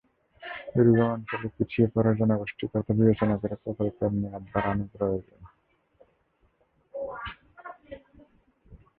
[0.73, 5.41] দুর্গম অঞ্চলের পিছিয়ে পড়া জনগোষ্ঠীর কথা বিবেচনা করে প্রকল্পের মেয়াদ বাড়ানো প্রয়োজন।